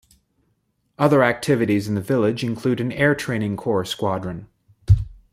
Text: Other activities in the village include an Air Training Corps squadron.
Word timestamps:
Other 0.97 1.21
activities 1.21 1.87
in 1.87 1.93
the 1.93 2.01
village 2.01 2.43
include 2.43 2.81
an 2.81 2.91
Air 2.91 3.13
Training 3.13 3.55
Corps 3.55 3.85
squadron. 3.85 4.47